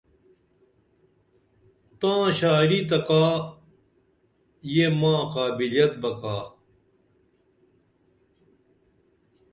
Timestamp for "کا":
3.07-3.23, 6.21-6.37